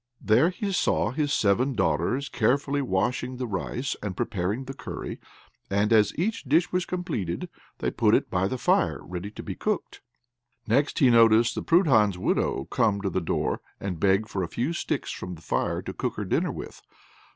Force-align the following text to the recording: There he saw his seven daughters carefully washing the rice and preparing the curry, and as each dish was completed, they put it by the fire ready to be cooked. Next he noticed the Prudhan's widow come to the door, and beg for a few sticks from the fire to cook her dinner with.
There 0.19 0.49
he 0.49 0.71
saw 0.71 1.11
his 1.11 1.31
seven 1.31 1.75
daughters 1.75 2.27
carefully 2.27 2.81
washing 2.81 3.37
the 3.37 3.45
rice 3.45 3.95
and 4.01 4.17
preparing 4.17 4.63
the 4.65 4.73
curry, 4.73 5.19
and 5.69 5.93
as 5.93 6.11
each 6.17 6.41
dish 6.45 6.71
was 6.71 6.87
completed, 6.87 7.49
they 7.77 7.91
put 7.91 8.15
it 8.15 8.27
by 8.27 8.47
the 8.47 8.57
fire 8.57 8.99
ready 9.03 9.29
to 9.29 9.43
be 9.43 9.53
cooked. 9.53 10.01
Next 10.65 10.97
he 10.97 11.11
noticed 11.11 11.53
the 11.53 11.61
Prudhan's 11.61 12.17
widow 12.17 12.65
come 12.71 12.99
to 13.01 13.11
the 13.11 13.21
door, 13.21 13.61
and 13.79 13.99
beg 13.99 14.27
for 14.27 14.41
a 14.41 14.47
few 14.47 14.73
sticks 14.73 15.11
from 15.11 15.35
the 15.35 15.41
fire 15.43 15.83
to 15.83 15.93
cook 15.93 16.15
her 16.15 16.25
dinner 16.25 16.51
with. 16.51 16.81